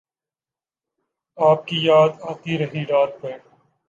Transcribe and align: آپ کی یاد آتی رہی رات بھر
آپ 1.37 1.67
کی 1.67 1.77
یاد 1.81 2.21
آتی 2.21 2.57
رہی 2.57 2.85
رات 2.85 3.19
بھر 3.21 3.37